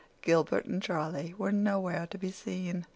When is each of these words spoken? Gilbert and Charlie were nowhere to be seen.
Gilbert 0.23 0.65
and 0.65 0.81
Charlie 0.81 1.35
were 1.37 1.51
nowhere 1.51 2.07
to 2.07 2.17
be 2.17 2.31
seen. 2.31 2.87